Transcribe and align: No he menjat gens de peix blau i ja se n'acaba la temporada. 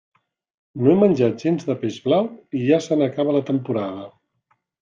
No 0.85 0.93
he 0.93 0.95
menjat 1.01 1.43
gens 1.43 1.67
de 1.69 1.75
peix 1.83 1.99
blau 2.07 2.31
i 2.61 2.65
ja 2.71 2.83
se 2.87 3.01
n'acaba 3.03 3.37
la 3.39 3.47
temporada. 3.51 4.09